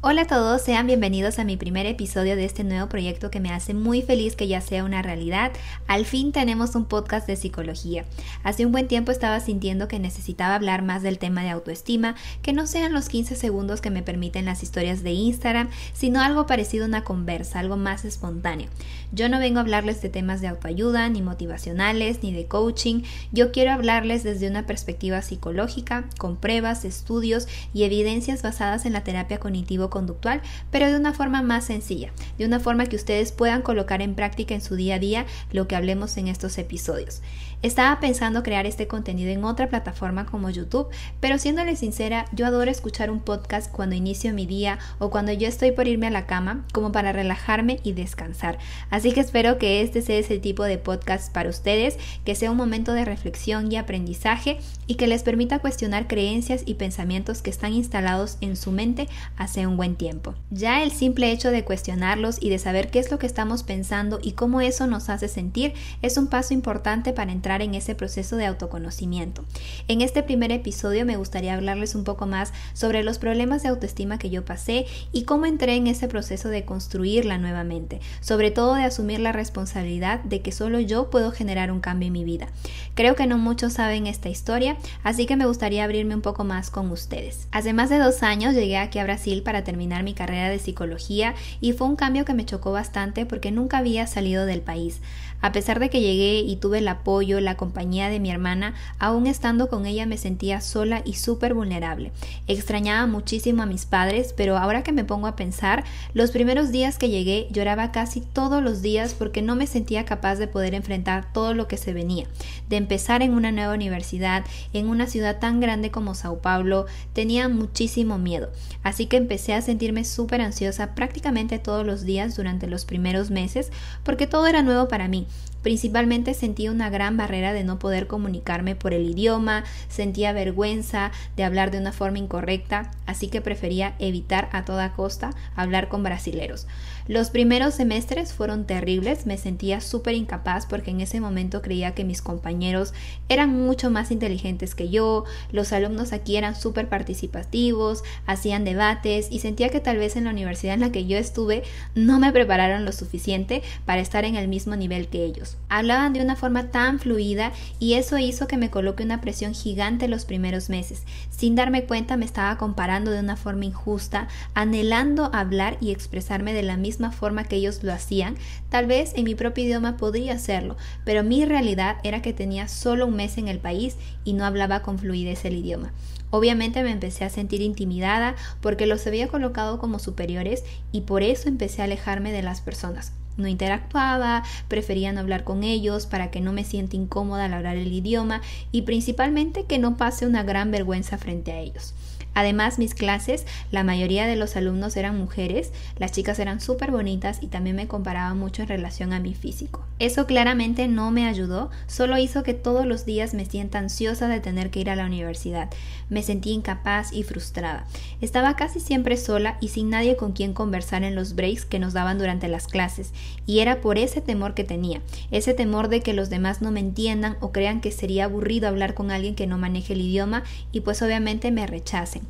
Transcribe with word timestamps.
Hola 0.00 0.22
a 0.22 0.26
todos, 0.28 0.62
sean 0.62 0.86
bienvenidos 0.86 1.40
a 1.40 1.44
mi 1.44 1.56
primer 1.56 1.84
episodio 1.84 2.36
de 2.36 2.44
este 2.44 2.62
nuevo 2.62 2.88
proyecto 2.88 3.32
que 3.32 3.40
me 3.40 3.50
hace 3.50 3.74
muy 3.74 4.00
feliz 4.00 4.36
que 4.36 4.46
ya 4.46 4.60
sea 4.60 4.84
una 4.84 5.02
realidad. 5.02 5.50
Al 5.88 6.04
fin 6.04 6.30
tenemos 6.30 6.76
un 6.76 6.84
podcast 6.84 7.26
de 7.26 7.34
psicología. 7.34 8.04
Hace 8.44 8.64
un 8.64 8.70
buen 8.70 8.86
tiempo 8.86 9.10
estaba 9.10 9.40
sintiendo 9.40 9.88
que 9.88 9.98
necesitaba 9.98 10.54
hablar 10.54 10.82
más 10.82 11.02
del 11.02 11.18
tema 11.18 11.42
de 11.42 11.50
autoestima, 11.50 12.14
que 12.42 12.52
no 12.52 12.68
sean 12.68 12.92
los 12.92 13.08
15 13.08 13.34
segundos 13.34 13.80
que 13.80 13.90
me 13.90 14.04
permiten 14.04 14.44
las 14.44 14.62
historias 14.62 15.02
de 15.02 15.10
Instagram, 15.10 15.68
sino 15.94 16.20
algo 16.20 16.46
parecido 16.46 16.84
a 16.84 16.88
una 16.88 17.02
conversa, 17.02 17.58
algo 17.58 17.76
más 17.76 18.04
espontáneo. 18.04 18.68
Yo 19.10 19.28
no 19.28 19.40
vengo 19.40 19.58
a 19.58 19.62
hablarles 19.62 20.00
de 20.00 20.10
temas 20.10 20.40
de 20.40 20.46
autoayuda, 20.46 21.08
ni 21.08 21.22
motivacionales, 21.22 22.22
ni 22.22 22.32
de 22.32 22.46
coaching. 22.46 23.02
Yo 23.32 23.50
quiero 23.50 23.72
hablarles 23.72 24.22
desde 24.22 24.48
una 24.48 24.64
perspectiva 24.64 25.22
psicológica, 25.22 26.04
con 26.18 26.36
pruebas, 26.36 26.84
estudios 26.84 27.48
y 27.74 27.82
evidencias 27.82 28.42
basadas 28.42 28.86
en 28.86 28.92
la 28.92 29.02
terapia 29.02 29.40
cognitivo 29.40 29.87
conductual, 29.90 30.42
pero 30.70 30.86
de 30.86 30.96
una 30.96 31.12
forma 31.12 31.42
más 31.42 31.64
sencilla, 31.64 32.10
de 32.38 32.46
una 32.46 32.60
forma 32.60 32.86
que 32.86 32.96
ustedes 32.96 33.32
puedan 33.32 33.62
colocar 33.62 34.02
en 34.02 34.14
práctica 34.14 34.54
en 34.54 34.60
su 34.60 34.76
día 34.76 34.96
a 34.96 34.98
día 34.98 35.26
lo 35.52 35.68
que 35.68 35.76
hablemos 35.76 36.16
en 36.16 36.28
estos 36.28 36.58
episodios. 36.58 37.22
Estaba 37.60 37.98
pensando 37.98 38.44
crear 38.44 38.66
este 38.66 38.86
contenido 38.86 39.32
en 39.32 39.44
otra 39.44 39.68
plataforma 39.68 40.26
como 40.26 40.48
YouTube, 40.48 40.86
pero 41.18 41.38
siéndole 41.38 41.74
sincera, 41.74 42.26
yo 42.32 42.46
adoro 42.46 42.70
escuchar 42.70 43.10
un 43.10 43.18
podcast 43.18 43.72
cuando 43.72 43.96
inicio 43.96 44.32
mi 44.32 44.46
día 44.46 44.78
o 45.00 45.10
cuando 45.10 45.32
yo 45.32 45.48
estoy 45.48 45.72
por 45.72 45.88
irme 45.88 46.06
a 46.06 46.10
la 46.10 46.26
cama, 46.26 46.64
como 46.72 46.92
para 46.92 47.12
relajarme 47.12 47.80
y 47.82 47.94
descansar. 47.94 48.58
Así 48.90 49.10
que 49.10 49.20
espero 49.20 49.58
que 49.58 49.82
este 49.82 50.02
sea 50.02 50.18
ese 50.18 50.38
tipo 50.38 50.62
de 50.62 50.78
podcast 50.78 51.32
para 51.32 51.50
ustedes, 51.50 51.98
que 52.24 52.36
sea 52.36 52.52
un 52.52 52.56
momento 52.56 52.92
de 52.92 53.04
reflexión 53.04 53.72
y 53.72 53.76
aprendizaje 53.76 54.60
y 54.86 54.94
que 54.94 55.08
les 55.08 55.24
permita 55.24 55.58
cuestionar 55.58 56.06
creencias 56.06 56.62
y 56.64 56.74
pensamientos 56.74 57.42
que 57.42 57.50
están 57.50 57.72
instalados 57.72 58.38
en 58.40 58.54
su 58.54 58.70
mente 58.70 59.08
hace 59.36 59.66
un 59.66 59.76
buen 59.78 59.96
tiempo. 59.96 60.34
Ya 60.50 60.82
el 60.82 60.90
simple 60.90 61.30
hecho 61.30 61.50
de 61.50 61.64
cuestionarlos 61.64 62.36
y 62.42 62.50
de 62.50 62.58
saber 62.58 62.90
qué 62.90 62.98
es 62.98 63.10
lo 63.10 63.18
que 63.18 63.26
estamos 63.26 63.62
pensando 63.62 64.18
y 64.20 64.32
cómo 64.32 64.60
eso 64.60 64.86
nos 64.86 65.08
hace 65.08 65.28
sentir 65.28 65.72
es 66.02 66.18
un 66.18 66.26
paso 66.26 66.52
importante 66.52 67.14
para 67.14 67.32
entrar 67.32 67.62
en 67.62 67.74
ese 67.74 67.94
proceso 67.94 68.36
de 68.36 68.44
autoconocimiento. 68.44 69.44
En 69.86 70.02
este 70.02 70.22
primer 70.22 70.52
episodio 70.52 71.06
me 71.06 71.16
gustaría 71.16 71.54
hablarles 71.54 71.94
un 71.94 72.04
poco 72.04 72.26
más 72.26 72.52
sobre 72.74 73.02
los 73.02 73.18
problemas 73.18 73.62
de 73.62 73.70
autoestima 73.70 74.18
que 74.18 74.28
yo 74.28 74.44
pasé 74.44 74.84
y 75.12 75.22
cómo 75.22 75.46
entré 75.46 75.76
en 75.76 75.86
ese 75.86 76.08
proceso 76.08 76.48
de 76.48 76.64
construirla 76.64 77.38
nuevamente, 77.38 78.00
sobre 78.20 78.50
todo 78.50 78.74
de 78.74 78.82
asumir 78.82 79.20
la 79.20 79.32
responsabilidad 79.32 80.20
de 80.24 80.42
que 80.42 80.52
solo 80.52 80.80
yo 80.80 81.08
puedo 81.08 81.30
generar 81.30 81.70
un 81.70 81.80
cambio 81.80 82.08
en 82.08 82.12
mi 82.12 82.24
vida. 82.24 82.48
Creo 82.96 83.14
que 83.14 83.28
no 83.28 83.38
muchos 83.38 83.74
saben 83.74 84.08
esta 84.08 84.28
historia, 84.28 84.76
así 85.04 85.24
que 85.26 85.36
me 85.36 85.46
gustaría 85.46 85.84
abrirme 85.84 86.16
un 86.16 86.22
poco 86.22 86.42
más 86.42 86.70
con 86.70 86.90
ustedes. 86.90 87.46
Hace 87.52 87.72
más 87.72 87.90
de 87.90 87.98
dos 87.98 88.24
años 88.24 88.54
llegué 88.54 88.76
aquí 88.76 88.98
a 88.98 89.04
Brasil 89.04 89.44
para 89.44 89.62
terminar 89.68 90.02
mi 90.02 90.14
carrera 90.14 90.48
de 90.48 90.58
psicología 90.58 91.34
y 91.60 91.74
fue 91.74 91.88
un 91.88 91.96
cambio 91.96 92.24
que 92.24 92.32
me 92.32 92.46
chocó 92.46 92.72
bastante 92.72 93.26
porque 93.26 93.50
nunca 93.50 93.76
había 93.76 94.06
salido 94.06 94.46
del 94.46 94.62
país. 94.62 95.02
A 95.40 95.52
pesar 95.52 95.78
de 95.78 95.88
que 95.88 96.00
llegué 96.00 96.40
y 96.40 96.56
tuve 96.56 96.78
el 96.78 96.88
apoyo, 96.88 97.38
la 97.40 97.56
compañía 97.56 98.08
de 98.08 98.18
mi 98.18 98.28
hermana, 98.28 98.74
aún 98.98 99.28
estando 99.28 99.68
con 99.68 99.86
ella 99.86 100.04
me 100.04 100.16
sentía 100.16 100.60
sola 100.60 101.02
y 101.04 101.14
súper 101.14 101.54
vulnerable. 101.54 102.10
Extrañaba 102.48 103.06
muchísimo 103.06 103.62
a 103.62 103.66
mis 103.66 103.86
padres, 103.86 104.34
pero 104.36 104.56
ahora 104.56 104.82
que 104.82 104.90
me 104.90 105.04
pongo 105.04 105.28
a 105.28 105.36
pensar, 105.36 105.84
los 106.12 106.32
primeros 106.32 106.72
días 106.72 106.98
que 106.98 107.08
llegué 107.08 107.46
lloraba 107.52 107.92
casi 107.92 108.20
todos 108.20 108.62
los 108.64 108.82
días 108.82 109.14
porque 109.14 109.40
no 109.40 109.54
me 109.54 109.68
sentía 109.68 110.04
capaz 110.04 110.36
de 110.36 110.48
poder 110.48 110.74
enfrentar 110.74 111.32
todo 111.32 111.54
lo 111.54 111.68
que 111.68 111.76
se 111.76 111.92
venía. 111.92 112.26
De 112.68 112.76
empezar 112.76 113.22
en 113.22 113.32
una 113.32 113.52
nueva 113.52 113.74
universidad, 113.74 114.44
en 114.72 114.88
una 114.88 115.06
ciudad 115.06 115.38
tan 115.38 115.60
grande 115.60 115.92
como 115.92 116.16
Sao 116.16 116.40
Paulo, 116.40 116.86
tenía 117.12 117.48
muchísimo 117.48 118.18
miedo. 118.18 118.50
Así 118.82 119.06
que 119.06 119.18
empecé 119.18 119.54
a 119.54 119.57
sentirme 119.62 120.04
súper 120.04 120.40
ansiosa 120.40 120.94
prácticamente 120.94 121.58
todos 121.58 121.84
los 121.84 122.04
días 122.04 122.36
durante 122.36 122.66
los 122.66 122.84
primeros 122.84 123.30
meses 123.30 123.70
porque 124.04 124.26
todo 124.26 124.46
era 124.46 124.62
nuevo 124.62 124.88
para 124.88 125.08
mí. 125.08 125.26
Principalmente 125.68 126.32
sentía 126.32 126.70
una 126.70 126.88
gran 126.88 127.18
barrera 127.18 127.52
de 127.52 127.62
no 127.62 127.78
poder 127.78 128.06
comunicarme 128.06 128.74
por 128.74 128.94
el 128.94 129.10
idioma, 129.10 129.64
sentía 129.90 130.32
vergüenza 130.32 131.12
de 131.36 131.44
hablar 131.44 131.70
de 131.70 131.76
una 131.76 131.92
forma 131.92 132.16
incorrecta, 132.16 132.90
así 133.04 133.28
que 133.28 133.42
prefería 133.42 133.94
evitar 133.98 134.48
a 134.52 134.64
toda 134.64 134.94
costa 134.94 135.34
hablar 135.54 135.90
con 135.90 136.02
brasileros. 136.02 136.66
Los 137.06 137.28
primeros 137.28 137.74
semestres 137.74 138.32
fueron 138.32 138.64
terribles, 138.64 139.26
me 139.26 139.36
sentía 139.36 139.82
súper 139.82 140.14
incapaz 140.14 140.64
porque 140.64 140.90
en 140.90 141.02
ese 141.02 141.20
momento 141.20 141.60
creía 141.60 141.94
que 141.94 142.04
mis 142.04 142.22
compañeros 142.22 142.94
eran 143.28 143.50
mucho 143.50 143.90
más 143.90 144.10
inteligentes 144.10 144.74
que 144.74 144.88
yo, 144.88 145.24
los 145.52 145.74
alumnos 145.74 146.14
aquí 146.14 146.38
eran 146.38 146.56
súper 146.56 146.88
participativos, 146.88 148.04
hacían 148.24 148.64
debates 148.64 149.28
y 149.30 149.40
sentía 149.40 149.68
que 149.68 149.80
tal 149.80 149.98
vez 149.98 150.16
en 150.16 150.24
la 150.24 150.30
universidad 150.30 150.72
en 150.72 150.80
la 150.80 150.92
que 150.92 151.04
yo 151.04 151.18
estuve 151.18 151.62
no 151.94 152.18
me 152.18 152.32
prepararon 152.32 152.86
lo 152.86 152.92
suficiente 152.92 153.62
para 153.84 154.00
estar 154.00 154.24
en 154.24 154.36
el 154.36 154.48
mismo 154.48 154.74
nivel 154.74 155.08
que 155.08 155.26
ellos. 155.26 155.57
Hablaban 155.70 156.14
de 156.14 156.22
una 156.22 156.34
forma 156.34 156.70
tan 156.70 156.98
fluida 156.98 157.52
y 157.78 157.94
eso 157.94 158.16
hizo 158.16 158.46
que 158.46 158.56
me 158.56 158.70
coloque 158.70 159.02
una 159.02 159.20
presión 159.20 159.52
gigante 159.52 160.08
los 160.08 160.24
primeros 160.24 160.70
meses. 160.70 161.02
Sin 161.30 161.54
darme 161.54 161.84
cuenta 161.84 162.16
me 162.16 162.24
estaba 162.24 162.56
comparando 162.56 163.10
de 163.10 163.20
una 163.20 163.36
forma 163.36 163.66
injusta, 163.66 164.28
anhelando 164.54 165.30
hablar 165.34 165.76
y 165.80 165.90
expresarme 165.90 166.54
de 166.54 166.62
la 166.62 166.78
misma 166.78 167.12
forma 167.12 167.44
que 167.44 167.56
ellos 167.56 167.82
lo 167.82 167.92
hacían. 167.92 168.36
Tal 168.70 168.86
vez 168.86 169.12
en 169.14 169.24
mi 169.24 169.34
propio 169.34 169.64
idioma 169.64 169.98
podría 169.98 170.34
hacerlo, 170.34 170.76
pero 171.04 171.22
mi 171.22 171.44
realidad 171.44 171.96
era 172.02 172.22
que 172.22 172.32
tenía 172.32 172.66
solo 172.66 173.06
un 173.06 173.16
mes 173.16 173.36
en 173.36 173.48
el 173.48 173.58
país 173.58 173.96
y 174.24 174.32
no 174.32 174.46
hablaba 174.46 174.80
con 174.80 174.98
fluidez 174.98 175.44
el 175.44 175.56
idioma. 175.56 175.92
Obviamente 176.30 176.82
me 176.82 176.92
empecé 176.92 177.24
a 177.24 177.30
sentir 177.30 177.60
intimidada 177.60 178.36
porque 178.60 178.86
los 178.86 179.06
había 179.06 179.28
colocado 179.28 179.78
como 179.78 179.98
superiores 179.98 180.64
y 180.92 181.02
por 181.02 181.22
eso 181.22 181.48
empecé 181.48 181.82
a 181.82 181.84
alejarme 181.84 182.32
de 182.32 182.42
las 182.42 182.60
personas 182.60 183.12
no 183.38 183.48
interactuaba, 183.48 184.42
prefería 184.68 185.12
no 185.12 185.20
hablar 185.20 185.44
con 185.44 185.64
ellos 185.64 186.06
para 186.06 186.30
que 186.30 186.40
no 186.40 186.52
me 186.52 186.64
sienta 186.64 186.96
incómoda 186.96 187.46
al 187.46 187.54
hablar 187.54 187.76
el 187.76 187.92
idioma 187.92 188.42
y 188.72 188.82
principalmente 188.82 189.64
que 189.64 189.78
no 189.78 189.96
pase 189.96 190.26
una 190.26 190.42
gran 190.42 190.70
vergüenza 190.70 191.16
frente 191.16 191.52
a 191.52 191.60
ellos. 191.60 191.94
Además, 192.38 192.78
mis 192.78 192.94
clases, 192.94 193.46
la 193.72 193.82
mayoría 193.82 194.28
de 194.28 194.36
los 194.36 194.54
alumnos 194.54 194.96
eran 194.96 195.18
mujeres, 195.18 195.72
las 195.96 196.12
chicas 196.12 196.38
eran 196.38 196.60
súper 196.60 196.92
bonitas 196.92 197.42
y 197.42 197.48
también 197.48 197.74
me 197.74 197.88
comparaba 197.88 198.32
mucho 198.34 198.62
en 198.62 198.68
relación 198.68 199.12
a 199.12 199.18
mi 199.18 199.34
físico. 199.34 199.84
Eso 199.98 200.26
claramente 200.26 200.86
no 200.86 201.10
me 201.10 201.26
ayudó, 201.26 201.70
solo 201.88 202.16
hizo 202.16 202.44
que 202.44 202.54
todos 202.54 202.86
los 202.86 203.04
días 203.04 203.34
me 203.34 203.44
sienta 203.44 203.80
ansiosa 203.80 204.28
de 204.28 204.38
tener 204.38 204.70
que 204.70 204.78
ir 204.78 204.88
a 204.88 204.94
la 204.94 205.06
universidad. 205.06 205.68
Me 206.10 206.22
sentí 206.22 206.50
incapaz 206.52 207.12
y 207.12 207.24
frustrada. 207.24 207.86
Estaba 208.20 208.56
casi 208.56 208.80
siempre 208.80 209.16
sola 209.16 209.58
y 209.60 209.68
sin 209.68 209.90
nadie 209.90 210.16
con 210.16 210.32
quien 210.32 210.52
conversar 210.52 211.04
en 211.04 211.14
los 211.14 211.34
breaks 211.34 211.64
que 211.64 211.78
nos 211.78 211.92
daban 211.92 212.18
durante 212.18 212.48
las 212.48 212.66
clases, 212.66 213.12
y 213.46 213.60
era 213.60 213.80
por 213.80 213.96
ese 213.96 214.20
temor 214.20 214.54
que 214.54 214.64
tenía, 214.64 215.00
ese 215.30 215.54
temor 215.54 215.88
de 215.88 216.00
que 216.00 216.14
los 216.14 216.28
demás 216.28 216.60
no 216.60 216.72
me 216.72 216.80
entiendan 216.80 217.36
o 217.40 217.52
crean 217.52 217.80
que 217.80 217.92
sería 217.92 218.24
aburrido 218.24 218.66
hablar 218.66 218.94
con 218.94 219.10
alguien 219.10 219.34
que 219.34 219.46
no 219.46 219.56
maneje 219.56 219.92
el 219.92 220.00
idioma 220.00 220.42
y 220.72 220.80
pues 220.80 221.00
obviamente 221.02 221.52
me 221.52 221.66
rechacen. 221.66 222.22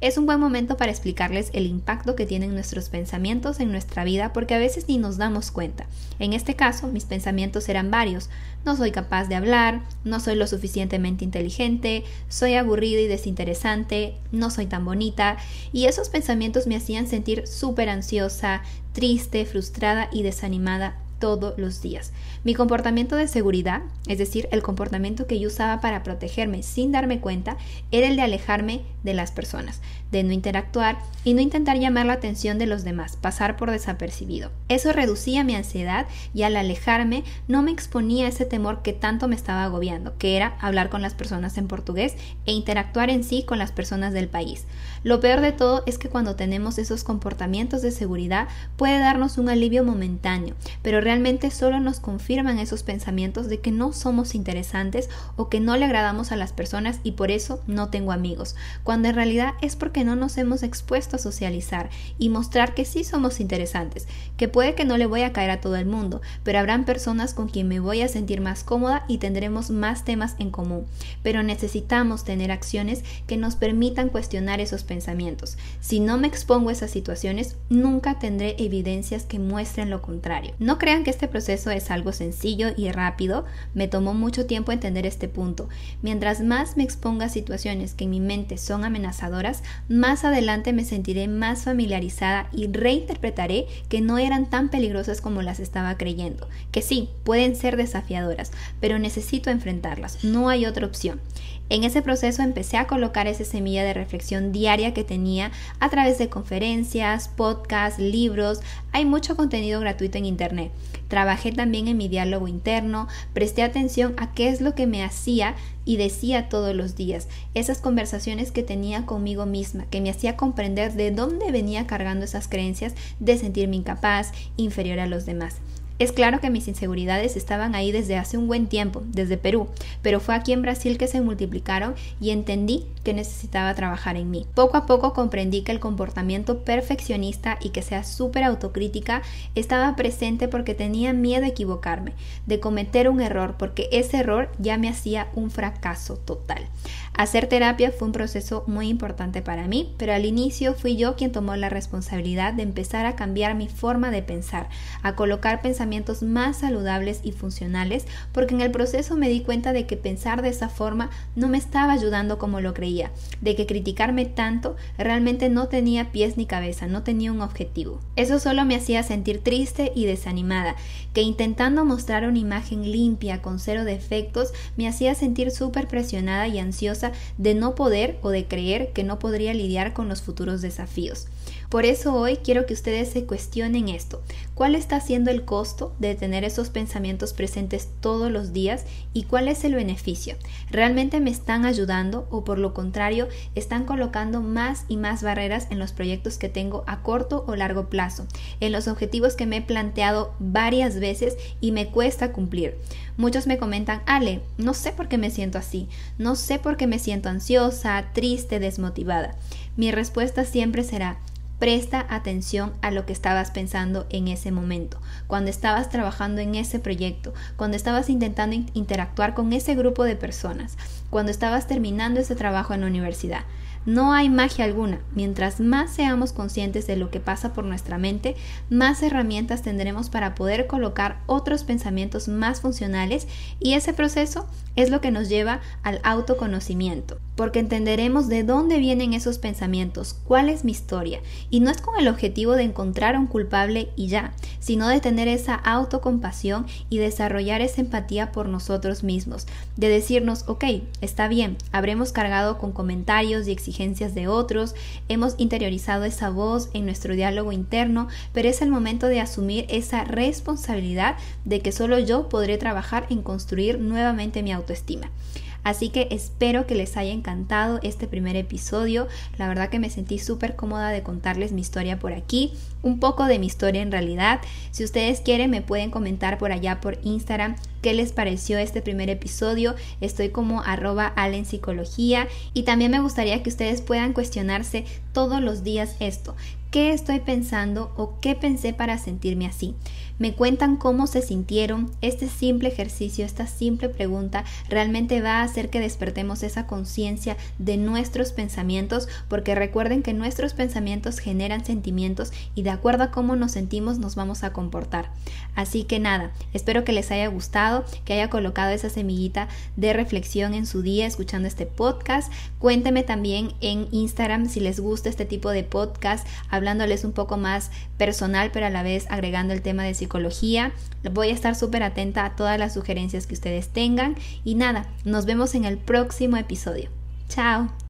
Es 0.00 0.16
un 0.16 0.26
buen 0.26 0.38
momento 0.38 0.76
para 0.76 0.92
explicarles 0.92 1.50
el 1.54 1.66
impacto 1.66 2.14
que 2.14 2.24
tienen 2.24 2.54
nuestros 2.54 2.88
pensamientos 2.88 3.58
en 3.58 3.72
nuestra 3.72 4.04
vida 4.04 4.32
porque 4.32 4.54
a 4.54 4.60
veces 4.60 4.86
ni 4.86 4.96
nos 4.96 5.16
damos 5.16 5.50
cuenta. 5.50 5.86
En 6.20 6.34
este 6.34 6.54
caso, 6.54 6.86
mis 6.86 7.04
pensamientos 7.04 7.68
eran 7.68 7.90
varios. 7.90 8.30
No 8.64 8.76
soy 8.76 8.92
capaz 8.92 9.24
de 9.24 9.34
hablar, 9.34 9.82
no 10.04 10.20
soy 10.20 10.36
lo 10.36 10.46
suficientemente 10.46 11.24
inteligente, 11.24 12.04
soy 12.28 12.54
aburrida 12.54 13.00
y 13.00 13.08
desinteresante, 13.08 14.14
no 14.30 14.50
soy 14.50 14.66
tan 14.66 14.84
bonita, 14.84 15.36
y 15.72 15.86
esos 15.86 16.10
pensamientos 16.10 16.68
me 16.68 16.76
hacían 16.76 17.08
sentir 17.08 17.48
súper 17.48 17.88
ansiosa, 17.88 18.62
triste, 18.92 19.46
frustrada 19.46 20.08
y 20.12 20.22
desanimada 20.22 20.96
todos 21.18 21.54
los 21.58 21.82
días. 21.82 22.12
Mi 22.44 22.54
comportamiento 22.54 23.16
de 23.16 23.28
seguridad, 23.28 23.82
es 24.06 24.18
decir, 24.18 24.48
el 24.52 24.62
comportamiento 24.62 25.26
que 25.26 25.38
yo 25.38 25.48
usaba 25.48 25.80
para 25.80 26.02
protegerme 26.02 26.62
sin 26.62 26.92
darme 26.92 27.20
cuenta, 27.20 27.56
era 27.90 28.08
el 28.08 28.16
de 28.16 28.22
alejarme 28.22 28.82
de 29.02 29.14
las 29.14 29.32
personas, 29.32 29.80
de 30.10 30.22
no 30.22 30.32
interactuar 30.32 30.98
y 31.24 31.34
no 31.34 31.40
intentar 31.40 31.78
llamar 31.78 32.06
la 32.06 32.14
atención 32.14 32.58
de 32.58 32.66
los 32.66 32.84
demás, 32.84 33.16
pasar 33.16 33.56
por 33.56 33.70
desapercibido. 33.70 34.50
Eso 34.68 34.92
reducía 34.92 35.44
mi 35.44 35.54
ansiedad 35.54 36.06
y 36.32 36.42
al 36.42 36.56
alejarme 36.56 37.24
no 37.46 37.62
me 37.62 37.70
exponía 37.70 38.26
a 38.26 38.28
ese 38.28 38.44
temor 38.44 38.82
que 38.82 38.92
tanto 38.92 39.28
me 39.28 39.34
estaba 39.34 39.64
agobiando, 39.64 40.16
que 40.18 40.36
era 40.36 40.56
hablar 40.60 40.88
con 40.88 41.02
las 41.02 41.14
personas 41.14 41.58
en 41.58 41.68
portugués 41.68 42.14
e 42.46 42.52
interactuar 42.52 43.10
en 43.10 43.24
sí 43.24 43.42
con 43.42 43.58
las 43.58 43.72
personas 43.72 44.12
del 44.12 44.28
país. 44.28 44.64
Lo 45.02 45.20
peor 45.20 45.40
de 45.40 45.52
todo 45.52 45.82
es 45.86 45.98
que 45.98 46.08
cuando 46.08 46.36
tenemos 46.36 46.78
esos 46.78 47.04
comportamientos 47.04 47.82
de 47.82 47.90
seguridad 47.90 48.48
puede 48.76 48.98
darnos 48.98 49.38
un 49.38 49.48
alivio 49.48 49.84
momentáneo, 49.84 50.54
pero 50.82 51.00
realmente 51.08 51.50
solo 51.50 51.80
nos 51.80 51.98
confirman 51.98 52.60
esos 52.60 52.82
pensamientos 52.82 53.48
de 53.48 53.58
que 53.58 53.72
no 53.72 53.92
somos 53.92 54.34
interesantes 54.34 55.10
o 55.36 55.48
que 55.48 55.58
no 55.58 55.76
le 55.76 55.86
agradamos 55.86 56.30
a 56.30 56.36
las 56.36 56.52
personas 56.52 57.00
y 57.02 57.12
por 57.12 57.30
eso 57.30 57.60
no 57.66 57.88
tengo 57.88 58.12
amigos, 58.12 58.54
cuando 58.84 59.08
en 59.08 59.14
realidad 59.14 59.54
es 59.60 59.74
porque 59.74 59.88
que 59.98 60.04
no 60.04 60.16
nos 60.16 60.38
hemos 60.38 60.62
expuesto 60.62 61.16
a 61.16 61.18
socializar 61.18 61.90
y 62.18 62.28
mostrar 62.28 62.74
que 62.74 62.84
sí 62.84 63.04
somos 63.04 63.40
interesantes, 63.40 64.06
que 64.36 64.48
puede 64.48 64.74
que 64.74 64.84
no 64.84 64.96
le 64.96 65.06
voy 65.06 65.22
a 65.22 65.32
caer 65.32 65.50
a 65.50 65.60
todo 65.60 65.76
el 65.76 65.86
mundo, 65.86 66.20
pero 66.44 66.58
habrán 66.58 66.84
personas 66.84 67.34
con 67.34 67.48
quien 67.48 67.68
me 67.68 67.80
voy 67.80 68.02
a 68.02 68.08
sentir 68.08 68.40
más 68.40 68.64
cómoda 68.64 69.04
y 69.08 69.18
tendremos 69.18 69.70
más 69.70 70.04
temas 70.04 70.36
en 70.38 70.50
común. 70.50 70.86
Pero 71.22 71.42
necesitamos 71.42 72.24
tener 72.24 72.52
acciones 72.52 73.02
que 73.26 73.36
nos 73.36 73.56
permitan 73.56 74.08
cuestionar 74.08 74.60
esos 74.60 74.84
pensamientos. 74.84 75.56
Si 75.80 76.00
no 76.00 76.18
me 76.18 76.28
expongo 76.28 76.68
a 76.68 76.72
esas 76.72 76.90
situaciones, 76.90 77.56
nunca 77.68 78.18
tendré 78.18 78.56
evidencias 78.58 79.24
que 79.24 79.38
muestren 79.38 79.90
lo 79.90 80.02
contrario. 80.02 80.54
No 80.58 80.78
que 81.04 81.10
este 81.10 81.28
proceso 81.28 81.70
es 81.70 81.90
algo 81.90 82.12
sencillo 82.12 82.68
y 82.76 82.90
rápido, 82.90 83.44
me 83.74 83.88
tomó 83.88 84.14
mucho 84.14 84.46
tiempo 84.46 84.72
entender 84.72 85.06
este 85.06 85.28
punto. 85.28 85.68
Mientras 86.02 86.40
más 86.40 86.76
me 86.76 86.82
exponga 86.82 87.26
a 87.26 87.28
situaciones 87.28 87.94
que 87.94 88.04
en 88.04 88.10
mi 88.10 88.20
mente 88.20 88.58
son 88.58 88.84
amenazadoras, 88.84 89.62
más 89.88 90.24
adelante 90.24 90.72
me 90.72 90.84
sentiré 90.84 91.28
más 91.28 91.62
familiarizada 91.62 92.48
y 92.52 92.66
reinterpretaré 92.66 93.66
que 93.88 94.00
no 94.00 94.18
eran 94.18 94.50
tan 94.50 94.68
peligrosas 94.68 95.20
como 95.20 95.42
las 95.42 95.60
estaba 95.60 95.96
creyendo. 95.96 96.48
Que 96.70 96.82
sí, 96.82 97.10
pueden 97.24 97.56
ser 97.56 97.76
desafiadoras, 97.76 98.52
pero 98.80 98.98
necesito 98.98 99.50
enfrentarlas, 99.50 100.24
no 100.24 100.48
hay 100.48 100.66
otra 100.66 100.86
opción. 100.86 101.20
En 101.70 101.84
ese 101.84 102.00
proceso 102.00 102.42
empecé 102.42 102.78
a 102.78 102.86
colocar 102.86 103.26
esa 103.26 103.44
semilla 103.44 103.84
de 103.84 103.92
reflexión 103.92 104.52
diaria 104.52 104.94
que 104.94 105.04
tenía 105.04 105.52
a 105.80 105.90
través 105.90 106.16
de 106.16 106.30
conferencias, 106.30 107.28
podcasts, 107.28 108.00
libros. 108.00 108.60
Hay 108.92 109.04
mucho 109.04 109.36
contenido 109.36 109.78
gratuito 109.80 110.16
en 110.16 110.24
Internet. 110.24 110.72
Trabajé 111.08 111.52
también 111.52 111.86
en 111.88 111.98
mi 111.98 112.08
diálogo 112.08 112.48
interno, 112.48 113.06
presté 113.34 113.62
atención 113.62 114.14
a 114.16 114.32
qué 114.32 114.48
es 114.48 114.62
lo 114.62 114.74
que 114.74 114.86
me 114.86 115.04
hacía 115.04 115.56
y 115.84 115.96
decía 115.96 116.48
todos 116.48 116.74
los 116.74 116.96
días, 116.96 117.28
esas 117.54 117.78
conversaciones 117.78 118.50
que 118.50 118.62
tenía 118.62 119.06
conmigo 119.06 119.46
misma, 119.46 119.86
que 119.86 120.02
me 120.02 120.10
hacía 120.10 120.36
comprender 120.36 120.92
de 120.92 121.10
dónde 121.10 121.50
venía 121.50 121.86
cargando 121.86 122.24
esas 122.24 122.48
creencias 122.48 122.94
de 123.20 123.38
sentirme 123.38 123.76
incapaz, 123.76 124.32
inferior 124.56 125.00
a 125.00 125.06
los 125.06 125.24
demás. 125.24 125.56
Es 125.98 126.12
claro 126.12 126.40
que 126.40 126.48
mis 126.48 126.68
inseguridades 126.68 127.36
estaban 127.36 127.74
ahí 127.74 127.90
desde 127.90 128.16
hace 128.16 128.38
un 128.38 128.46
buen 128.46 128.68
tiempo, 128.68 129.02
desde 129.06 129.36
Perú, 129.36 129.66
pero 130.00 130.20
fue 130.20 130.36
aquí 130.36 130.52
en 130.52 130.62
Brasil 130.62 130.96
que 130.96 131.08
se 131.08 131.20
multiplicaron 131.20 131.96
y 132.20 132.30
entendí 132.30 132.86
que 133.02 133.12
necesitaba 133.14 133.74
trabajar 133.74 134.14
en 134.14 134.30
mí. 134.30 134.46
Poco 134.54 134.76
a 134.76 134.86
poco 134.86 135.12
comprendí 135.12 135.62
que 135.62 135.72
el 135.72 135.80
comportamiento 135.80 136.62
perfeccionista 136.62 137.58
y 137.60 137.70
que 137.70 137.82
sea 137.82 138.04
súper 138.04 138.44
autocrítica 138.44 139.22
estaba 139.56 139.96
presente 139.96 140.46
porque 140.46 140.74
tenía 140.74 141.12
miedo 141.12 141.46
a 141.46 141.48
equivocarme, 141.48 142.12
de 142.46 142.60
cometer 142.60 143.08
un 143.08 143.20
error, 143.20 143.56
porque 143.58 143.88
ese 143.90 144.18
error 144.18 144.52
ya 144.60 144.78
me 144.78 144.88
hacía 144.88 145.26
un 145.34 145.50
fracaso 145.50 146.16
total. 146.16 146.68
Hacer 147.14 147.48
terapia 147.48 147.90
fue 147.90 148.06
un 148.06 148.12
proceso 148.12 148.62
muy 148.68 148.88
importante 148.88 149.42
para 149.42 149.66
mí, 149.66 149.92
pero 149.98 150.12
al 150.12 150.24
inicio 150.24 150.74
fui 150.74 150.96
yo 150.96 151.16
quien 151.16 151.32
tomó 151.32 151.56
la 151.56 151.68
responsabilidad 151.68 152.52
de 152.52 152.62
empezar 152.62 153.04
a 153.04 153.16
cambiar 153.16 153.56
mi 153.56 153.66
forma 153.66 154.12
de 154.12 154.22
pensar, 154.22 154.68
a 155.02 155.16
colocar 155.16 155.60
pensamientos 155.60 155.87
más 156.22 156.58
saludables 156.58 157.20
y 157.22 157.32
funcionales, 157.32 158.06
porque 158.32 158.54
en 158.54 158.60
el 158.60 158.70
proceso 158.70 159.16
me 159.16 159.28
di 159.28 159.40
cuenta 159.40 159.72
de 159.72 159.86
que 159.86 159.96
pensar 159.96 160.42
de 160.42 160.48
esa 160.48 160.68
forma 160.68 161.10
no 161.36 161.48
me 161.48 161.58
estaba 161.58 161.92
ayudando 161.92 162.38
como 162.38 162.60
lo 162.60 162.74
creía, 162.74 163.10
de 163.40 163.56
que 163.56 163.66
criticarme 163.66 164.26
tanto 164.26 164.76
realmente 164.96 165.48
no 165.48 165.68
tenía 165.68 166.12
pies 166.12 166.36
ni 166.36 166.46
cabeza, 166.46 166.86
no 166.86 167.02
tenía 167.02 167.32
un 167.32 167.40
objetivo. 167.40 168.00
Eso 168.16 168.38
solo 168.38 168.64
me 168.64 168.76
hacía 168.76 169.02
sentir 169.02 169.42
triste 169.42 169.92
y 169.94 170.06
desanimada, 170.06 170.76
que 171.12 171.22
intentando 171.22 171.84
mostrar 171.84 172.28
una 172.28 172.38
imagen 172.38 172.90
limpia 172.90 173.42
con 173.42 173.58
cero 173.58 173.84
defectos 173.84 174.52
me 174.76 174.88
hacía 174.88 175.14
sentir 175.14 175.50
súper 175.50 175.88
presionada 175.88 176.48
y 176.48 176.58
ansiosa 176.58 177.12
de 177.36 177.54
no 177.54 177.74
poder 177.74 178.18
o 178.22 178.30
de 178.30 178.46
creer 178.46 178.92
que 178.92 179.04
no 179.04 179.18
podría 179.18 179.54
lidiar 179.54 179.92
con 179.92 180.08
los 180.08 180.22
futuros 180.22 180.62
desafíos. 180.62 181.26
Por 181.68 181.84
eso 181.84 182.14
hoy 182.14 182.38
quiero 182.38 182.64
que 182.64 182.72
ustedes 182.72 183.10
se 183.10 183.26
cuestionen 183.26 183.90
esto. 183.90 184.22
¿Cuál 184.54 184.74
está 184.74 185.00
siendo 185.00 185.30
el 185.30 185.44
costo 185.44 185.94
de 185.98 186.14
tener 186.14 186.42
esos 186.42 186.70
pensamientos 186.70 187.34
presentes 187.34 187.90
todos 188.00 188.32
los 188.32 188.54
días 188.54 188.86
y 189.12 189.24
cuál 189.24 189.48
es 189.48 189.64
el 189.64 189.74
beneficio? 189.74 190.36
¿Realmente 190.70 191.20
me 191.20 191.28
están 191.28 191.66
ayudando 191.66 192.26
o 192.30 192.42
por 192.42 192.58
lo 192.58 192.72
contrario 192.72 193.28
están 193.54 193.84
colocando 193.84 194.40
más 194.40 194.86
y 194.88 194.96
más 194.96 195.22
barreras 195.22 195.66
en 195.68 195.78
los 195.78 195.92
proyectos 195.92 196.38
que 196.38 196.48
tengo 196.48 196.84
a 196.86 197.02
corto 197.02 197.44
o 197.46 197.54
largo 197.54 197.90
plazo, 197.90 198.26
en 198.60 198.72
los 198.72 198.88
objetivos 198.88 199.34
que 199.34 199.44
me 199.44 199.58
he 199.58 199.62
planteado 199.62 200.32
varias 200.38 200.98
veces 200.98 201.36
y 201.60 201.72
me 201.72 201.88
cuesta 201.88 202.32
cumplir? 202.32 202.78
Muchos 203.18 203.46
me 203.46 203.58
comentan, 203.58 204.00
Ale, 204.06 204.40
no 204.56 204.72
sé 204.72 204.92
por 204.92 205.08
qué 205.08 205.18
me 205.18 205.30
siento 205.30 205.58
así, 205.58 205.86
no 206.16 206.34
sé 206.34 206.58
por 206.58 206.78
qué 206.78 206.86
me 206.86 206.98
siento 206.98 207.28
ansiosa, 207.28 208.06
triste, 208.14 208.58
desmotivada. 208.58 209.36
Mi 209.76 209.92
respuesta 209.92 210.44
siempre 210.44 210.82
será, 210.82 211.18
Presta 211.58 212.06
atención 212.08 212.72
a 212.82 212.92
lo 212.92 213.04
que 213.04 213.12
estabas 213.12 213.50
pensando 213.50 214.06
en 214.10 214.28
ese 214.28 214.52
momento, 214.52 215.00
cuando 215.26 215.50
estabas 215.50 215.90
trabajando 215.90 216.40
en 216.40 216.54
ese 216.54 216.78
proyecto, 216.78 217.34
cuando 217.56 217.76
estabas 217.76 218.08
intentando 218.10 218.56
interactuar 218.74 219.34
con 219.34 219.52
ese 219.52 219.74
grupo 219.74 220.04
de 220.04 220.14
personas, 220.14 220.76
cuando 221.10 221.32
estabas 221.32 221.66
terminando 221.66 222.20
ese 222.20 222.36
trabajo 222.36 222.74
en 222.74 222.82
la 222.82 222.86
universidad. 222.86 223.42
No 223.86 224.12
hay 224.12 224.28
magia 224.28 224.66
alguna. 224.66 225.00
Mientras 225.14 225.60
más 225.60 225.90
seamos 225.90 226.32
conscientes 226.32 226.86
de 226.86 226.96
lo 226.96 227.10
que 227.10 227.20
pasa 227.20 227.54
por 227.54 227.64
nuestra 227.64 227.96
mente, 227.96 228.36
más 228.68 229.02
herramientas 229.02 229.62
tendremos 229.62 230.10
para 230.10 230.34
poder 230.34 230.66
colocar 230.66 231.20
otros 231.26 231.64
pensamientos 231.64 232.28
más 232.28 232.60
funcionales 232.60 233.26
y 233.60 233.74
ese 233.74 233.94
proceso 233.94 234.46
es 234.76 234.90
lo 234.90 235.00
que 235.00 235.10
nos 235.10 235.28
lleva 235.28 235.60
al 235.82 236.00
autoconocimiento, 236.04 237.18
porque 237.38 237.60
entenderemos 237.60 238.26
de 238.26 238.42
dónde 238.42 238.78
vienen 238.78 239.14
esos 239.14 239.38
pensamientos, 239.38 240.16
cuál 240.24 240.48
es 240.48 240.64
mi 240.64 240.72
historia, 240.72 241.20
y 241.50 241.60
no 241.60 241.70
es 241.70 241.80
con 241.80 241.94
el 241.96 242.08
objetivo 242.08 242.56
de 242.56 242.64
encontrar 242.64 243.14
a 243.14 243.20
un 243.20 243.28
culpable 243.28 243.90
y 243.94 244.08
ya, 244.08 244.32
sino 244.58 244.88
de 244.88 244.98
tener 244.98 245.28
esa 245.28 245.54
autocompasión 245.54 246.66
y 246.90 246.98
desarrollar 246.98 247.60
esa 247.60 247.80
empatía 247.80 248.32
por 248.32 248.48
nosotros 248.48 249.04
mismos, 249.04 249.46
de 249.76 249.88
decirnos, 249.88 250.48
ok, 250.48 250.64
está 251.00 251.28
bien, 251.28 251.56
habremos 251.70 252.10
cargado 252.10 252.58
con 252.58 252.72
comentarios 252.72 253.46
y 253.46 253.52
exigencias 253.52 254.16
de 254.16 254.26
otros, 254.26 254.74
hemos 255.08 255.36
interiorizado 255.38 256.06
esa 256.06 256.30
voz 256.30 256.70
en 256.72 256.86
nuestro 256.86 257.14
diálogo 257.14 257.52
interno, 257.52 258.08
pero 258.32 258.48
es 258.48 258.62
el 258.62 258.68
momento 258.70 259.06
de 259.06 259.20
asumir 259.20 259.64
esa 259.68 260.02
responsabilidad 260.02 261.14
de 261.44 261.60
que 261.60 261.70
solo 261.70 262.00
yo 262.00 262.28
podré 262.28 262.58
trabajar 262.58 263.06
en 263.10 263.22
construir 263.22 263.78
nuevamente 263.78 264.42
mi 264.42 264.50
autoestima. 264.50 265.06
estima 265.06 265.47
Así 265.68 265.90
que 265.90 266.08
espero 266.10 266.66
que 266.66 266.74
les 266.74 266.96
haya 266.96 267.12
encantado 267.12 267.78
este 267.82 268.06
primer 268.06 268.36
episodio. 268.36 269.06
La 269.36 269.48
verdad 269.48 269.68
que 269.68 269.78
me 269.78 269.90
sentí 269.90 270.18
súper 270.18 270.56
cómoda 270.56 270.88
de 270.88 271.02
contarles 271.02 271.52
mi 271.52 271.60
historia 271.60 271.98
por 271.98 272.14
aquí, 272.14 272.54
un 272.80 272.98
poco 273.00 273.26
de 273.26 273.38
mi 273.38 273.48
historia 273.48 273.82
en 273.82 273.92
realidad. 273.92 274.40
Si 274.70 274.82
ustedes 274.82 275.20
quieren 275.20 275.50
me 275.50 275.60
pueden 275.60 275.90
comentar 275.90 276.38
por 276.38 276.52
allá 276.52 276.80
por 276.80 276.96
Instagram 277.02 277.56
qué 277.82 277.92
les 277.92 278.12
pareció 278.12 278.56
este 278.56 278.80
primer 278.80 279.10
episodio. 279.10 279.74
Estoy 280.00 280.30
como 280.30 280.62
arroba 280.62 281.12
Allen 281.16 281.44
Psicología 281.44 282.28
y 282.54 282.62
también 282.62 282.90
me 282.90 283.00
gustaría 283.00 283.42
que 283.42 283.50
ustedes 283.50 283.82
puedan 283.82 284.14
cuestionarse 284.14 284.86
todos 285.12 285.42
los 285.42 285.64
días 285.64 285.96
esto. 286.00 286.34
¿Qué 286.70 286.92
estoy 286.92 287.20
pensando 287.20 287.94
o 287.96 288.20
qué 288.20 288.34
pensé 288.34 288.74
para 288.74 288.98
sentirme 288.98 289.46
así? 289.46 289.74
Me 290.18 290.34
cuentan 290.34 290.76
cómo 290.76 291.06
se 291.06 291.22
sintieron. 291.22 291.90
Este 292.02 292.28
simple 292.28 292.68
ejercicio, 292.68 293.24
esta 293.24 293.46
simple 293.46 293.88
pregunta 293.88 294.44
realmente 294.68 295.22
va 295.22 295.38
a 295.38 295.44
hacer 295.44 295.70
que 295.70 295.80
despertemos 295.80 296.42
esa 296.42 296.66
conciencia 296.66 297.36
de 297.58 297.76
nuestros 297.76 298.32
pensamientos 298.32 299.08
porque 299.28 299.54
recuerden 299.54 300.02
que 300.02 300.12
nuestros 300.12 300.54
pensamientos 300.54 301.20
generan 301.20 301.64
sentimientos 301.64 302.32
y 302.54 302.62
de 302.62 302.70
acuerdo 302.70 303.04
a 303.04 303.10
cómo 303.12 303.36
nos 303.36 303.52
sentimos 303.52 303.98
nos 303.98 304.16
vamos 304.16 304.42
a 304.42 304.52
comportar. 304.52 305.10
Así 305.54 305.84
que 305.84 306.00
nada, 306.00 306.32
espero 306.52 306.84
que 306.84 306.92
les 306.92 307.10
haya 307.10 307.28
gustado, 307.28 307.84
que 308.04 308.14
haya 308.14 308.28
colocado 308.28 308.72
esa 308.72 308.90
semillita 308.90 309.48
de 309.76 309.92
reflexión 309.92 310.52
en 310.52 310.66
su 310.66 310.82
día 310.82 311.06
escuchando 311.06 311.48
este 311.48 311.64
podcast. 311.64 312.32
Cuéntenme 312.58 313.04
también 313.04 313.52
en 313.60 313.88
Instagram 313.92 314.48
si 314.48 314.60
les 314.60 314.80
gusta 314.80 315.08
este 315.08 315.24
tipo 315.24 315.50
de 315.50 315.62
podcast 315.62 316.26
hablándoles 316.58 317.04
un 317.04 317.12
poco 317.12 317.36
más 317.36 317.70
personal, 317.96 318.50
pero 318.52 318.66
a 318.66 318.70
la 318.70 318.82
vez 318.82 319.06
agregando 319.08 319.54
el 319.54 319.62
tema 319.62 319.84
de 319.84 319.94
psicología. 319.94 320.72
Voy 321.12 321.30
a 321.30 321.34
estar 321.34 321.54
súper 321.54 321.82
atenta 321.82 322.24
a 322.24 322.36
todas 322.36 322.58
las 322.58 322.74
sugerencias 322.74 323.26
que 323.26 323.34
ustedes 323.34 323.68
tengan. 323.68 324.16
Y 324.44 324.54
nada, 324.54 324.86
nos 325.04 325.24
vemos 325.24 325.54
en 325.54 325.64
el 325.64 325.78
próximo 325.78 326.36
episodio. 326.36 326.90
Chao. 327.28 327.68